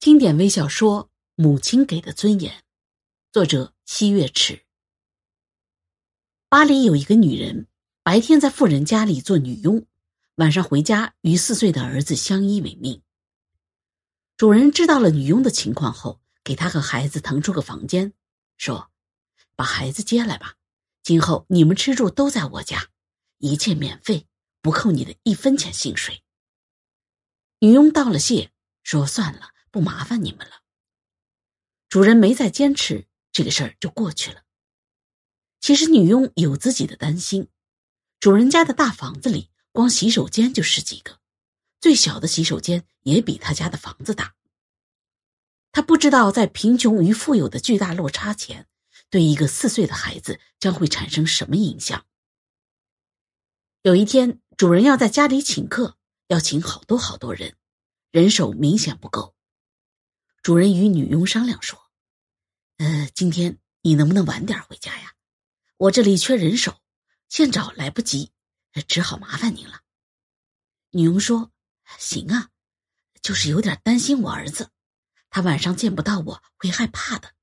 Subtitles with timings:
[0.00, 1.04] 经典微小说
[1.34, 2.54] 《母亲给的尊严》，
[3.32, 4.64] 作者七月池。
[6.48, 7.66] 巴黎有一个女人，
[8.02, 9.84] 白天在富人家里做女佣，
[10.36, 13.02] 晚上回家与四岁的儿子相依为命。
[14.38, 18.14] 主人知道了女佣的情况后，给她和孩子腾出个房间，
[18.56, 18.90] 说
[19.54, 20.54] ：“把孩子接来吧，
[21.02, 22.88] 今后你们吃住都在我家，
[23.36, 24.26] 一切免费，
[24.62, 26.22] 不扣你的一分钱薪水。”
[27.60, 28.50] 女佣道了谢，
[28.82, 30.62] 说：“算了。”不麻烦你们了。
[31.88, 34.42] 主人没再坚持，这个事儿就过去了。
[35.60, 37.48] 其实女佣有自己的担心，
[38.18, 41.18] 主人家的大房子里，光洗手间就十几个，
[41.80, 44.34] 最小的洗手间也比他家的房子大。
[45.72, 48.68] 他不知道在贫穷与富有的巨大落差前，
[49.08, 52.06] 对一个四岁的孩子将会产生什么影响。
[53.82, 55.96] 有一天，主人要在家里请客，
[56.28, 57.56] 要请好多好多人，
[58.10, 59.34] 人手明显不够。
[60.42, 61.90] 主人与女佣商量说
[62.78, 65.12] ：“呃，今天你能不能晚点回家呀？
[65.76, 66.80] 我这里缺人手，
[67.28, 68.32] 现找来不及，
[68.88, 69.82] 只好麻烦您了。”
[70.92, 71.52] 女佣说
[71.98, 72.48] ：“行啊，
[73.20, 74.70] 就是有点担心我儿子，
[75.28, 77.34] 他晚上见不到我会害怕的。”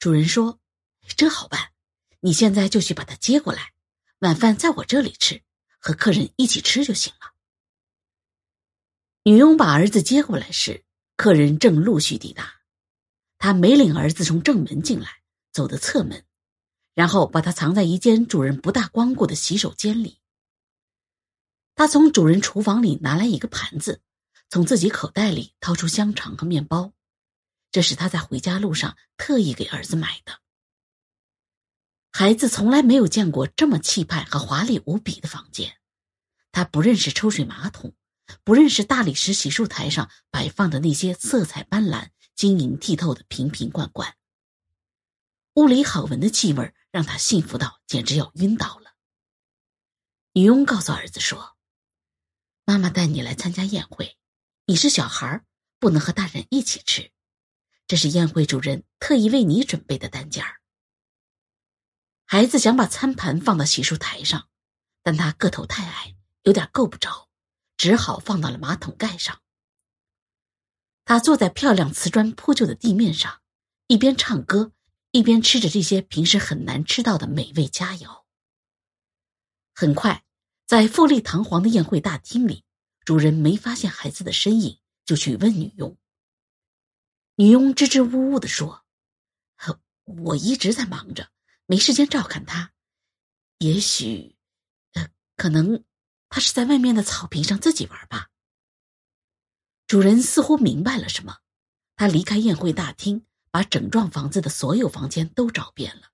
[0.00, 0.60] 主人说
[1.16, 1.70] ：“这好办，
[2.18, 3.74] 你现在就去把他接过来，
[4.18, 5.44] 晚饭在我这里吃，
[5.78, 7.32] 和客人一起吃就行了。”
[9.22, 10.84] 女佣把儿子接过来时。
[11.22, 12.62] 客人正陆续抵达，
[13.38, 16.26] 他没领儿子从正门进来，走的侧门，
[16.94, 20.18] 然后把他藏在一间主人不大光顾的洗手间里。
[21.76, 24.00] 他从主人厨房里拿来一个盘子，
[24.50, 26.92] 从自己口袋里掏出香肠和面包，
[27.70, 30.40] 这是他在回家路上特意给儿子买的。
[32.10, 35.78] 孩子从来没有见过这么气派和华丽无比的房间，
[36.50, 37.94] 他不认识抽水马桶。
[38.44, 44.16] 不认识大理石洗漱台上摆放的那些色彩斑斓、晶莹剔透的瓶瓶罐罐。
[45.54, 48.94] 屋里好闻的气味让他幸福到简直要晕倒了。
[50.32, 51.56] 女佣告诉儿子说
[52.64, 54.16] ：“妈妈带你来参加宴会，
[54.64, 55.44] 你是小孩
[55.78, 57.12] 不能和大人一起吃。
[57.86, 60.60] 这是宴会主人特意为你准备的单间儿。”
[62.24, 64.48] 孩子想把餐盘放到洗漱台上，
[65.02, 67.28] 但他个头太矮，有点够不着。
[67.82, 69.42] 只好放到了马桶盖上。
[71.04, 73.42] 他坐在漂亮瓷砖铺就的地面上，
[73.88, 74.70] 一边唱歌，
[75.10, 78.22] 一边吃着这些平时很难吃到的美味佳肴。
[79.74, 80.24] 很快，
[80.64, 82.62] 在富丽堂皇的宴会大厅里，
[83.04, 85.98] 主人没发现孩子的身影，就去问女佣。
[87.34, 88.84] 女佣支支吾吾的说
[90.06, 91.32] ：“我一直在忙着，
[91.66, 92.72] 没时间照看他。
[93.58, 94.36] 也许，
[94.92, 95.82] 呃，可能。”
[96.32, 98.30] 他是在外面的草坪上自己玩吧。
[99.86, 101.40] 主人似乎明白了什么，
[101.94, 106.08] 他离开宴会大厅，把整幢房子的所有房间都找遍了，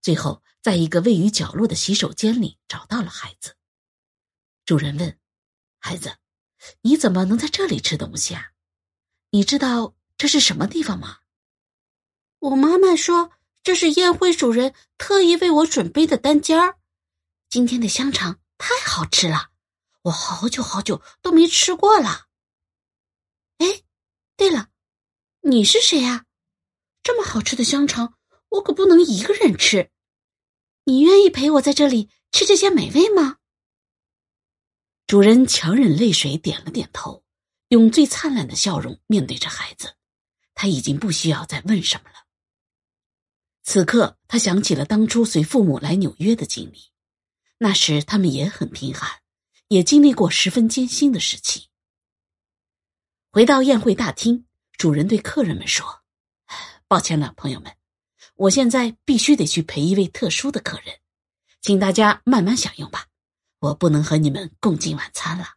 [0.00, 3.56] 最后在一个位于角落的洗手间里找到了孩子。
[4.64, 5.18] 主人问
[5.80, 6.18] ：“孩子，
[6.82, 8.52] 你怎么能在这里吃东西啊？
[9.30, 11.18] 你知道这是什么地方吗？”
[12.38, 13.32] 我妈妈说
[13.64, 16.78] 这是宴会主人特意为我准备的单间儿，
[17.48, 18.39] 今天的香肠。
[18.60, 19.48] 太好吃了，
[20.02, 22.26] 我好久好久都没吃过了。
[23.56, 23.82] 哎，
[24.36, 24.68] 对了，
[25.40, 26.26] 你是谁呀？
[27.02, 28.18] 这么好吃的香肠，
[28.50, 29.90] 我可不能一个人吃。
[30.84, 33.38] 你愿意陪我在这里吃这些美味吗？
[35.06, 37.24] 主人强忍泪水点了点头，
[37.68, 39.96] 用最灿烂的笑容面对着孩子。
[40.52, 42.26] 他已经不需要再问什么了。
[43.62, 46.92] 此刻，他想起了当初随父母来纽约的经历。
[47.62, 49.20] 那时他们也很贫寒，
[49.68, 51.68] 也经历过十分艰辛的时期。
[53.30, 54.46] 回到宴会大厅，
[54.78, 56.00] 主人对客人们说
[56.88, 57.76] ：“抱歉了，朋友们，
[58.36, 61.00] 我现在必须得去陪一位特殊的客人，
[61.60, 63.08] 请大家慢慢享用吧，
[63.58, 65.56] 我不能和你们共进晚餐了。”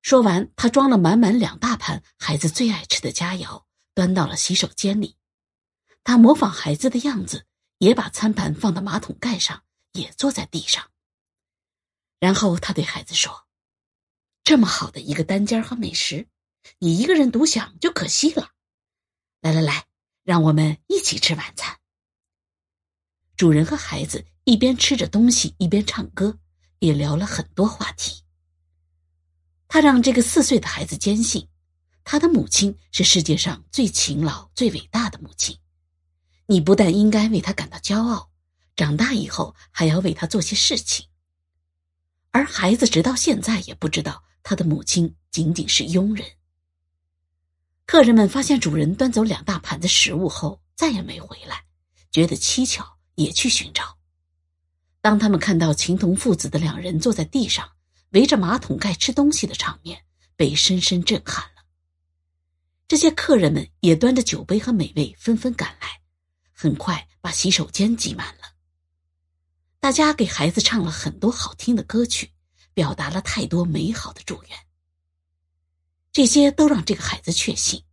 [0.00, 3.64] 说完，他装了满满两大盘孩子最爱吃的佳肴，
[3.94, 5.18] 端到了洗手间里。
[6.02, 7.44] 他模仿孩子的样子，
[7.76, 9.62] 也把餐盘放到马桶盖上。
[9.94, 10.90] 也坐在地上。
[12.20, 13.46] 然后他对孩子说
[14.44, 16.28] ：“这么好的一个单间和美食，
[16.78, 18.50] 你一个人独享就可惜了。
[19.40, 19.86] 来来来，
[20.22, 21.78] 让我们一起吃晚餐。”
[23.36, 26.38] 主人和孩子一边吃着东西，一边唱歌，
[26.78, 28.22] 也聊了很多话题。
[29.66, 31.48] 他让这个四岁的孩子坚信，
[32.04, 35.58] 他的母亲是世界上最勤劳、最伟大的母亲。
[36.46, 38.30] 你不但应该为他感到骄傲。
[38.76, 41.06] 长大以后还要为他做些事情，
[42.30, 46.26] 而孩子直到现在也不知道他的母亲仅仅是佣人。
[47.86, 51.64] 客人们发现主人端走两大盘子食物后，再也没回来，
[52.10, 52.84] 觉得蹊跷，
[53.14, 53.98] 也去寻找。
[55.00, 57.70] 当他们看到情同父子的两人坐在地上，
[58.10, 60.02] 围着马桶盖吃东西的场面，
[60.34, 61.62] 被深深震撼了。
[62.88, 66.00] 这些客人们也端着酒杯和美味纷纷赶来，
[66.52, 68.53] 很快把洗手间挤满了。
[69.84, 72.32] 大家给孩子唱了很多好听的歌曲，
[72.72, 74.58] 表达了太多美好的祝愿。
[76.10, 77.84] 这些都让这个孩子确信，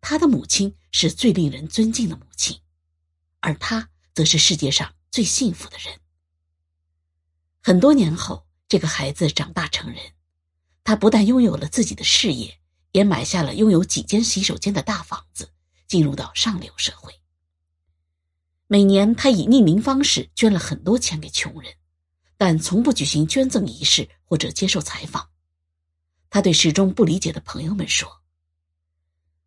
[0.00, 2.60] 他的母亲是最令人尊敬的母亲，
[3.40, 5.98] 而他则是世界上最幸福的人。
[7.60, 10.12] 很多年后，这个孩子长大成人，
[10.84, 12.60] 他不但拥有了自己的事业，
[12.92, 15.50] 也买下了拥有几间洗手间的大房子，
[15.88, 17.20] 进入到上流社会。
[18.72, 21.70] 每年，他以匿名方式捐了很多钱给穷人，
[22.38, 25.28] 但从不举行捐赠仪式或者接受采访。
[26.30, 28.08] 他对始终不理解的朋友们说：“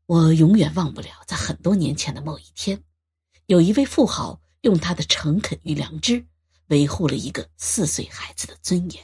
[0.06, 2.83] 我永远忘不了，在很多年前的某一天，
[3.48, 6.24] 有一位富豪用他的诚恳与良知。”
[6.69, 9.04] 维护了一个四岁孩子的尊严。